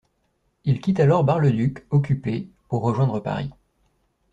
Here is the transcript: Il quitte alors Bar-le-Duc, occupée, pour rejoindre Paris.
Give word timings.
Il 0.65 0.81
quitte 0.81 0.99
alors 0.99 1.23
Bar-le-Duc, 1.23 1.85
occupée, 1.91 2.49
pour 2.69 2.81
rejoindre 2.81 3.19
Paris. 3.19 3.51